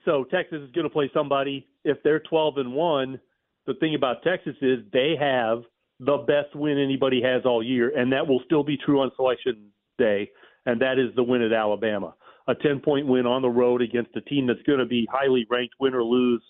[0.04, 1.66] so Texas is going to play somebody.
[1.84, 3.20] If they're 12 and one,
[3.66, 5.62] the thing about Texas is they have
[6.00, 9.70] the best win anybody has all year, and that will still be true on selection
[9.98, 10.30] day,
[10.66, 12.14] and that is the win at Alabama.
[12.48, 15.46] A 10 point win on the road against a team that's going to be highly
[15.50, 16.42] ranked, win or lose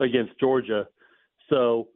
[0.00, 0.88] against Georgia.
[1.48, 1.88] So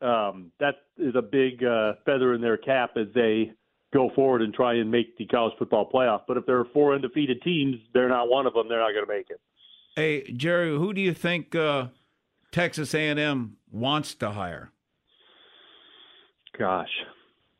[0.00, 3.52] um, that is a big uh, feather in their cap as they
[3.92, 6.22] go forward and try and make the college football playoff.
[6.26, 8.68] But if there are four undefeated teams, they're not one of them.
[8.68, 9.40] They're not going to make it.
[9.96, 11.88] Hey, Jerry, who do you think uh,
[12.50, 14.72] Texas A&M wants to hire?
[16.58, 16.88] Gosh,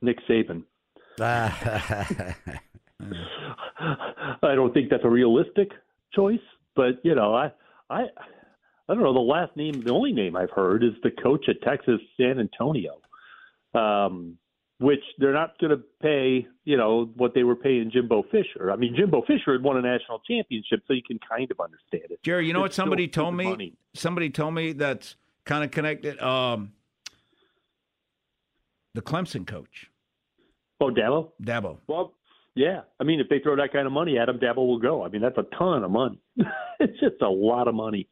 [0.03, 0.65] Nick Saban.
[1.21, 2.35] I
[4.55, 5.71] don't think that's a realistic
[6.15, 6.39] choice,
[6.77, 7.53] but you know, I,
[7.91, 8.03] I,
[8.89, 9.13] I don't know.
[9.13, 13.01] The last name, the only name I've heard is the coach at Texas San Antonio,
[13.75, 14.37] um,
[14.79, 16.47] which they're not going to pay.
[16.65, 18.71] You know what they were paying Jimbo Fisher.
[18.73, 22.05] I mean, Jimbo Fisher had won a national championship, so you can kind of understand
[22.11, 22.23] it.
[22.23, 23.45] Jerry, you know It's what somebody told me?
[23.45, 23.75] money.
[23.95, 26.19] Somebody told me that's kind of connected.
[26.21, 26.73] Um,
[28.95, 29.89] the Clemson coach.
[30.81, 31.31] Oh, Dabo.
[31.43, 31.79] Dabo.
[31.87, 32.15] Well,
[32.55, 32.81] yeah.
[33.01, 35.05] I mean, if they throw that kind of money at him, Dabo will go.
[35.05, 36.21] I mean, that's a ton of money.
[36.81, 38.09] it's just a lot of money.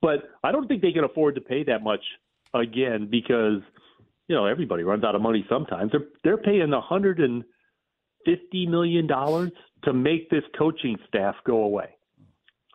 [0.00, 2.00] But I don't think they can afford to pay that much
[2.52, 3.60] again because
[4.28, 5.92] you know everybody runs out of money sometimes.
[5.92, 7.42] They're they're paying a hundred and
[8.24, 9.52] fifty million dollars
[9.84, 11.90] to make this coaching staff go away.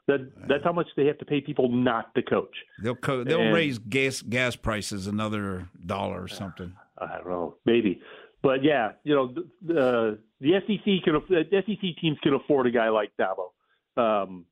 [0.08, 2.56] That that's how much they have to pay people not to coach.
[2.82, 6.74] They'll co- they'll And- raise gas gas prices another dollar or something.
[7.02, 8.02] I don't know, maybe.
[8.42, 12.72] But yeah, you know, the the, the SEC can the SEC teams can afford a
[12.72, 13.52] guy like Dabo.
[14.02, 14.46] Um,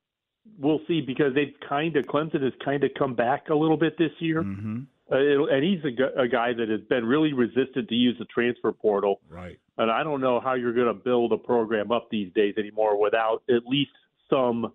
[0.60, 3.98] we'll see because they've kind of Clemson has kind of come back a little bit
[3.98, 4.80] this year, Mm-hmm.
[5.12, 8.72] uh, and he's a, a guy that has been really resistant to use the transfer
[8.72, 9.22] portal.
[9.30, 9.58] Right.
[9.78, 13.00] And I don't know how you're going to build a program up these days anymore
[13.02, 13.92] without at least
[14.30, 14.74] some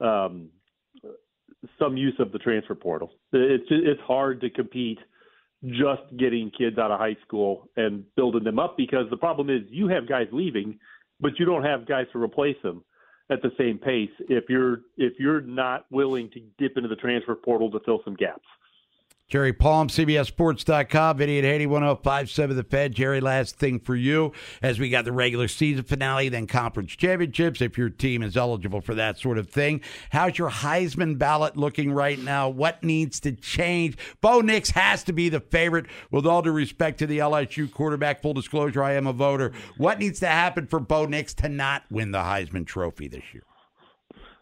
[0.00, 0.48] um,
[1.78, 3.12] some use of the transfer portal.
[3.32, 4.98] It's it's hard to compete
[5.66, 9.62] just getting kids out of high school and building them up because the problem is
[9.70, 10.78] you have guys leaving,
[11.20, 12.84] but you don't have guys to replace them
[13.30, 17.34] at the same pace if you're if you're not willing to dip into the transfer
[17.34, 18.44] portal to fill some gaps.
[19.26, 22.94] Jerry Palm, CBSSports.com, Vinny at Haney, 1057 The Fed.
[22.94, 24.32] Jerry, last thing for you
[24.62, 28.82] as we got the regular season finale, then conference championships, if your team is eligible
[28.82, 29.80] for that sort of thing.
[30.10, 32.50] How's your Heisman ballot looking right now?
[32.50, 33.96] What needs to change?
[34.20, 38.20] Bo Nix has to be the favorite, with all due respect to the LSU quarterback.
[38.20, 39.52] Full disclosure, I am a voter.
[39.78, 43.44] What needs to happen for Bo Nix to not win the Heisman Trophy this year?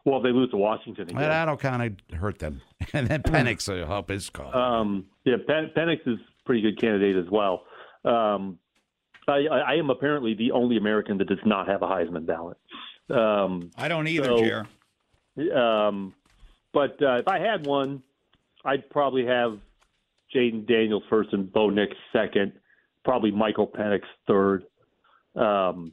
[0.04, 1.16] Well, if they lose to Washington again.
[1.16, 2.60] Well, that'll kind of hurt them.
[2.94, 4.54] And then Penix will help his cause.
[4.54, 7.64] Um, yeah, Pen- Penix is a pretty good candidate as well.
[8.04, 8.58] Um,
[9.28, 12.58] I, I, I am apparently the only American that does not have a Heisman ballot.
[13.08, 15.56] Um, I don't either, so, Jer.
[15.56, 16.12] Um,
[16.72, 18.02] but uh, if I had one,
[18.64, 19.58] I'd probably have
[20.34, 22.52] Jayden Daniels first and Bo Nix second,
[23.04, 24.64] probably Michael Penix third.
[25.34, 25.92] Um,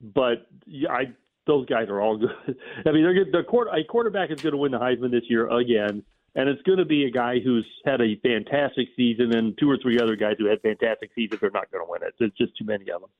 [0.00, 1.04] but yeah, I
[1.46, 2.30] those guys are all good.
[2.86, 3.32] I mean, they're good.
[3.32, 6.02] The quarter, a quarterback is going to win the Heisman this year again,
[6.34, 9.76] and it's going to be a guy who's had a fantastic season, and two or
[9.78, 12.14] three other guys who had fantastic seasons are not going to win it.
[12.18, 13.10] There's just too many of them.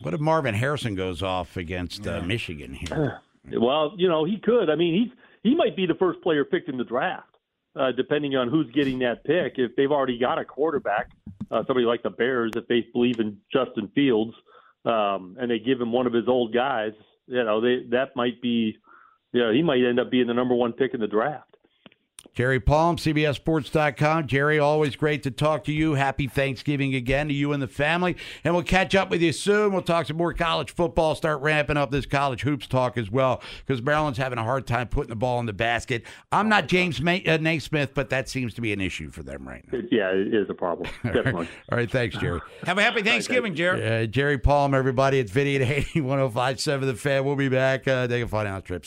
[0.00, 3.20] What if Marvin Harrison goes off against uh, Michigan here?
[3.50, 4.68] Well, you know, he could.
[4.68, 7.34] I mean, he's he might be the first player picked in the draft,
[7.74, 9.54] uh, depending on who's getting that pick.
[9.56, 11.10] If they've already got a quarterback,
[11.50, 14.34] uh, somebody like the Bears, if they believe in Justin Fields,
[14.84, 16.92] um, and they give him one of his old guys,
[17.28, 18.78] you know, they that might be,
[19.32, 21.47] you know, he might end up being the number one pick in the draft.
[22.38, 24.28] Jerry Palm, CBSSports.com.
[24.28, 25.94] Jerry, always great to talk to you.
[25.94, 28.16] Happy Thanksgiving again to you and the family.
[28.44, 29.72] And we'll catch up with you soon.
[29.72, 33.42] We'll talk some more college football, start ramping up this college hoops talk as well,
[33.66, 36.04] because Maryland's having a hard time putting the ball in the basket.
[36.30, 39.48] I'm not James May- uh, Naismith, but that seems to be an issue for them
[39.48, 39.80] right now.
[39.90, 40.88] Yeah, it is a problem.
[41.02, 41.48] Definitely.
[41.72, 42.40] All right, thanks, Jerry.
[42.62, 43.84] Have a happy Thanksgiving, Jerry.
[43.84, 45.18] Uh, Jerry Palm, everybody.
[45.18, 47.24] It's Vinny at 80 1057 The Fan.
[47.24, 47.88] We'll be back.
[47.88, 48.86] Uh, take a fun out trip.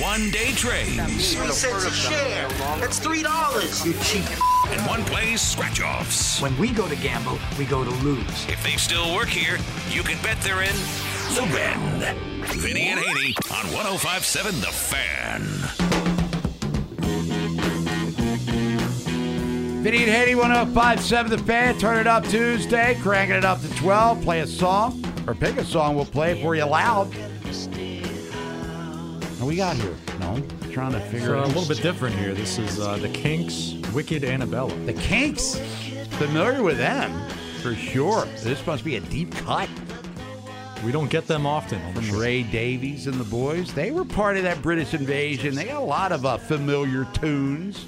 [0.00, 1.34] One day trades.
[1.34, 2.48] Three cents a share.
[2.80, 3.86] That's three dollars.
[3.86, 4.24] You cheap.
[4.70, 6.40] And one plays scratch offs.
[6.40, 8.46] When we go to gamble, we go to lose.
[8.48, 9.58] If they still work here,
[9.90, 10.74] you can bet they're in
[11.34, 12.18] the Bend.
[12.46, 15.42] Vinny and Haney on 1057 The Fan.
[19.82, 21.78] Vinny and Haney, 1057 The Fan.
[21.78, 24.22] Turn it up Tuesday, cranking it up to 12.
[24.22, 25.94] Play a song or pick a song.
[25.94, 27.14] We'll play it for you loud.
[29.44, 29.96] We got here?
[30.20, 32.32] No, trying to figure uh, out a little bit different here.
[32.32, 34.72] This is uh, the Kinks, Wicked Annabella.
[34.86, 35.56] The Kinks?
[36.12, 37.28] Familiar with them,
[37.60, 38.24] for sure.
[38.42, 39.68] This must be a deep cut.
[40.84, 41.84] We don't get them often.
[41.88, 42.20] the From show.
[42.20, 43.74] Ray Davies and the boys.
[43.74, 45.54] They were part of that British invasion.
[45.56, 47.84] They got a lot of uh, familiar tunes.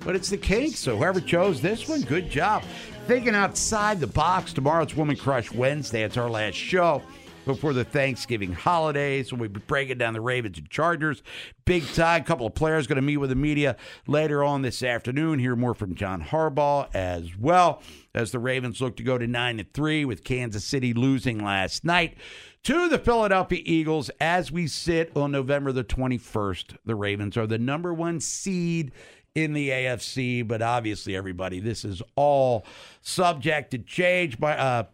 [0.00, 2.64] But it's the Kinks, so whoever chose this one, good job.
[3.06, 4.52] Thinking outside the box.
[4.52, 6.02] Tomorrow it's Woman Crush Wednesday.
[6.02, 7.02] It's our last show
[7.44, 9.32] before the Thanksgiving holidays.
[9.32, 11.22] We'll be breaking down the Ravens and Chargers.
[11.64, 12.22] Big time.
[12.22, 13.76] A couple of players going to meet with the media
[14.06, 15.38] later on this afternoon.
[15.38, 17.82] Hear more from John Harbaugh as well
[18.14, 21.84] as the Ravens look to go to 9 and 3 with Kansas City losing last
[21.84, 22.16] night
[22.64, 26.76] to the Philadelphia Eagles as we sit on November the 21st.
[26.84, 28.92] The Ravens are the number 1 seed
[29.34, 32.66] in the AFC, but obviously everybody this is all
[33.00, 34.84] subject to change by uh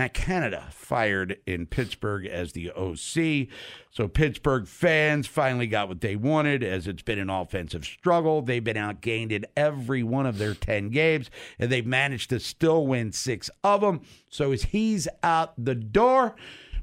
[0.00, 3.48] Matt Canada fired in Pittsburgh as the OC.
[3.90, 8.40] So Pittsburgh fans finally got what they wanted as it's been an offensive struggle.
[8.40, 12.86] They've been outgained in every one of their 10 games, and they've managed to still
[12.86, 14.00] win six of them.
[14.30, 16.34] So as he's out the door,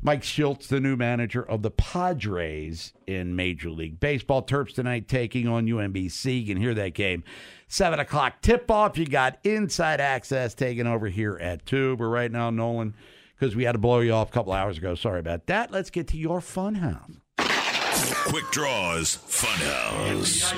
[0.08, 4.41] Mike Shildt, the new manager of the Padres in Major League Baseball.
[4.41, 6.43] Terps tonight taking on UMBC.
[6.43, 7.26] You can hear that game.
[7.67, 8.98] 7 o'clock tip off.
[8.98, 11.98] You got inside access taking over here at 2.
[11.98, 12.96] But right now, Nolan,
[13.38, 14.96] because we had to blow you off a couple hours ago.
[14.96, 15.74] Sorry about that.
[15.74, 17.12] Let's get to your fun house.
[18.30, 20.54] Quick Draws Funhouse.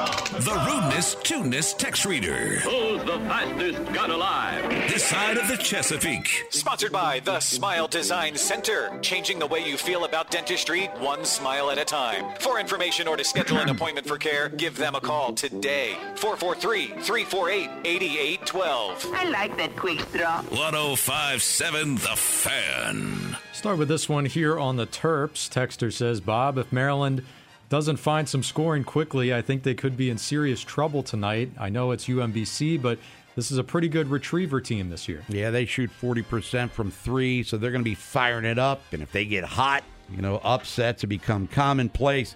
[0.00, 2.60] The rudeness, tuneness text reader.
[2.60, 4.66] Who's the fastest gun alive?
[4.88, 6.46] This side of the Chesapeake.
[6.48, 11.70] Sponsored by the Smile Design Center, changing the way you feel about dentistry one smile
[11.70, 12.24] at a time.
[12.40, 13.76] For information or to schedule an hmm.
[13.76, 15.98] appointment for care, give them a call today.
[16.14, 19.12] 443-348-8812.
[19.12, 20.40] I like that quick straw.
[20.44, 23.36] 1057 The Fan.
[23.52, 25.50] Start with this one here on the Terps.
[25.50, 27.22] Texter says, Bob, if Maryland
[27.70, 31.52] doesn't find some scoring quickly, I think they could be in serious trouble tonight.
[31.58, 32.98] I know it's UMBC, but
[33.36, 35.22] this is a pretty good retriever team this year.
[35.28, 38.82] Yeah, they shoot 40% from three, so they're going to be firing it up.
[38.92, 42.34] And if they get hot, you know, upsets have become commonplace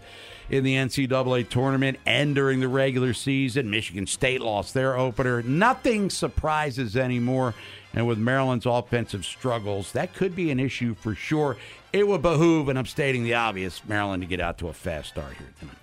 [0.51, 3.71] in the NCAA tournament and during the regular season.
[3.71, 5.43] Michigan State lost their opener.
[5.43, 7.55] Nothing surprises anymore.
[7.93, 11.57] And with Maryland's offensive struggles, that could be an issue for sure.
[11.93, 15.11] It would behoove, and I'm stating the obvious, Maryland to get out to a fast
[15.11, 15.77] start here tonight.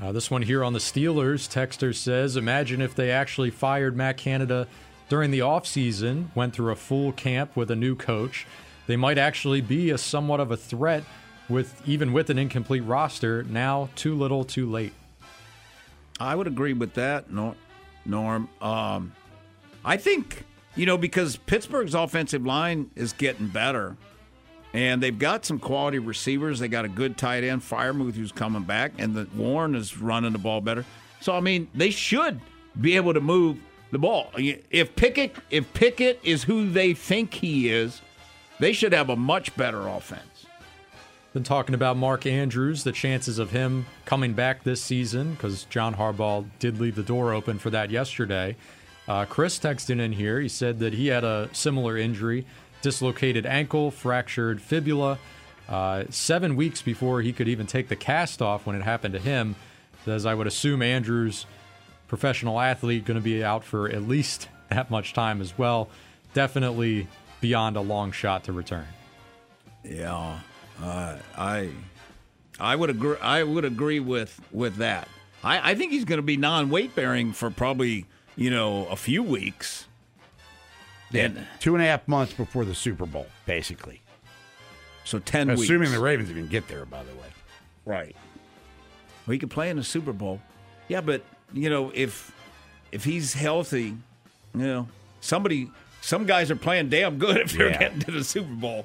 [0.00, 4.18] Uh, this one here on the Steelers, Texter says, imagine if they actually fired Matt
[4.18, 4.68] Canada
[5.08, 8.46] during the offseason, went through a full camp with a new coach.
[8.86, 11.04] They might actually be a somewhat of a threat
[11.48, 13.42] with even with an incomplete roster.
[13.44, 14.92] Now, too little, too late.
[16.18, 18.48] I would agree with that, Norm.
[18.60, 19.12] Um,
[19.84, 20.44] I think
[20.74, 23.96] you know because Pittsburgh's offensive line is getting better.
[24.72, 26.58] And they've got some quality receivers.
[26.58, 30.32] They got a good tight end, Freiermuth, who's coming back, and the Warren is running
[30.32, 30.84] the ball better.
[31.20, 32.40] So I mean, they should
[32.78, 33.58] be able to move
[33.90, 34.30] the ball.
[34.36, 38.02] If Pickett, if Pickett is who they think he is,
[38.58, 40.45] they should have a much better offense.
[41.36, 45.94] Been talking about Mark Andrews, the chances of him coming back this season, because John
[45.94, 48.56] Harbaugh did leave the door open for that yesterday.
[49.06, 50.40] Uh, Chris texted in here.
[50.40, 52.46] He said that he had a similar injury
[52.80, 55.18] dislocated ankle, fractured fibula.
[55.68, 59.20] Uh, seven weeks before he could even take the cast off when it happened to
[59.20, 59.56] him.
[60.06, 61.44] As I would assume, Andrews,
[62.08, 65.90] professional athlete, going to be out for at least that much time as well.
[66.32, 67.08] Definitely
[67.42, 68.86] beyond a long shot to return.
[69.84, 70.40] Yeah,
[70.82, 71.70] uh, I
[72.58, 73.16] I would agree.
[73.20, 75.08] I would agree with with that.
[75.44, 78.06] I, I think he's going to be non weight bearing for probably
[78.36, 79.86] you know a few weeks.
[81.12, 81.28] Yeah,
[81.60, 84.00] two and a half months before the Super Bowl, basically.
[85.04, 85.92] So ten Assuming weeks.
[85.92, 87.28] the Ravens even get there, by the way.
[87.84, 88.16] Right.
[89.26, 90.40] Well, he could play in the Super Bowl.
[90.88, 91.22] Yeah, but
[91.52, 92.32] you know, if
[92.92, 93.96] if he's healthy,
[94.54, 94.88] you know,
[95.20, 95.70] somebody,
[96.00, 97.78] some guys are playing damn good if they're Yeah.
[97.78, 98.84] getting to the Super Bowl.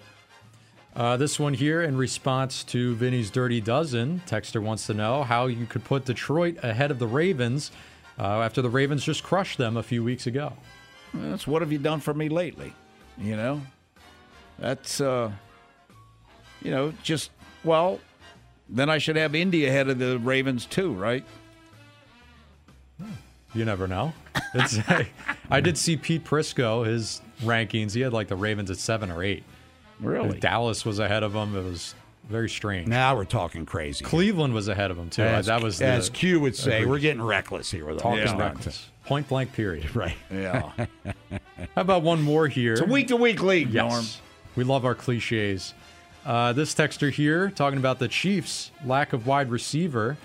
[0.96, 5.48] Uh, this one here, in response to Vinny's Dirty Dozen, Texter wants to know how
[5.48, 7.72] you could put Detroit ahead of the Ravens
[8.20, 10.54] uh, after the Ravens just crushed them a few weeks ago.
[11.14, 12.74] That's what have you done for me lately?
[13.18, 13.62] You know,
[14.60, 15.32] that's uh,
[16.62, 17.32] you know, just
[17.64, 18.00] well,
[18.70, 21.24] then I should have Indy ahead of the Ravens too, right?
[23.54, 24.14] You never know.
[24.54, 24.78] It's,
[25.50, 27.94] I did see Pete Prisco, his rankings.
[27.94, 29.44] He had like the Ravens at seven or eight.
[30.02, 30.40] Really?
[30.40, 31.56] Dallas was ahead of him.
[31.56, 31.96] It was
[32.30, 32.88] very strange.
[32.88, 34.04] Now we're talking crazy.
[34.04, 35.24] Cleveland was ahead of him too.
[35.24, 38.34] As, that was the, as Q would say, we're getting reckless here with talking this
[38.34, 38.90] reckless.
[39.06, 39.54] Point blank.
[39.54, 39.90] Period.
[39.96, 40.16] Right.
[40.32, 40.72] Yeah.
[41.76, 42.74] How about one more here?
[42.74, 43.92] It's a week to week league, Yes.
[43.92, 44.06] Norm.
[44.56, 45.74] We love our cliches.
[46.26, 50.18] Uh, this texter here talking about the Chiefs' lack of wide receiver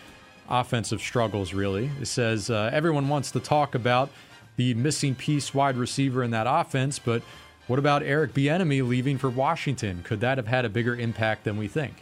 [0.49, 1.91] offensive struggles, really.
[2.01, 4.11] It says uh, everyone wants to talk about
[4.57, 7.22] the missing piece wide receiver in that offense, but
[7.67, 10.03] what about Eric Bieniemy leaving for Washington?
[10.05, 11.95] Could that have had a bigger impact than we think?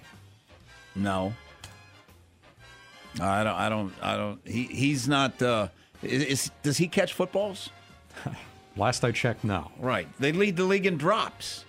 [0.94, 1.34] No.
[3.20, 3.54] I don't.
[3.54, 3.92] I don't.
[4.02, 4.40] I don't.
[4.46, 5.40] He he's not.
[5.40, 5.68] Uh,
[6.02, 7.70] is, is does he catch footballs?
[8.76, 9.70] Last I checked, no.
[9.78, 10.08] Right.
[10.18, 11.64] They lead the league in drops.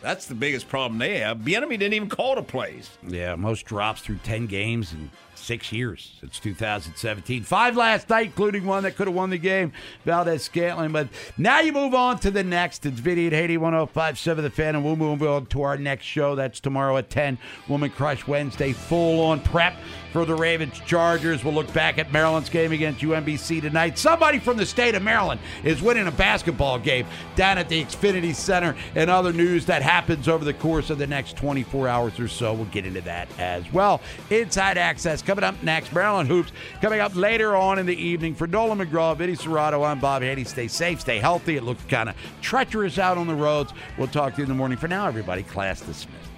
[0.00, 1.38] That's the biggest problem they have.
[1.38, 2.90] Bieniemy didn't even call the plays.
[3.06, 5.10] Yeah, most drops through 10 games in
[5.48, 7.42] six years since 2017.
[7.42, 9.72] Five last night, including one that could have won the game,
[10.04, 10.92] Valdes Scantling.
[10.92, 12.84] But now you move on to the next.
[12.84, 16.34] It's Vinny at Haney 1057 The Fan, and we'll move on to our next show.
[16.34, 18.74] That's tomorrow at 10, Woman Crush Wednesday.
[18.74, 19.74] Full on prep
[20.12, 21.44] for the Ravens Chargers.
[21.44, 23.96] We'll look back at Maryland's game against UMBC tonight.
[23.96, 28.34] Somebody from the state of Maryland is winning a basketball game down at the Xfinity
[28.34, 32.28] Center, and other news that happens over the course of the next 24 hours or
[32.28, 32.52] so.
[32.52, 34.00] We'll get into that as well.
[34.28, 35.92] Inside Access coming up next.
[35.92, 38.34] Maryland Hoops coming up later on in the evening.
[38.34, 40.44] For Nolan McGraw, Vinny Cerrato, I'm Bob Haney.
[40.44, 41.56] Stay safe, stay healthy.
[41.56, 43.72] It looks kind of treacherous out on the roads.
[43.96, 44.78] We'll talk to you in the morning.
[44.78, 46.30] For now, everybody, class dismissed.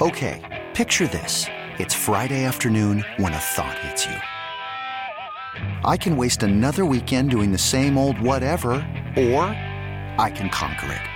[0.00, 1.46] Okay, picture this.
[1.78, 4.16] It's Friday afternoon when a thought hits you.
[5.84, 8.72] I can waste another weekend doing the same old whatever,
[9.16, 9.42] or
[10.18, 11.15] I can conquer it.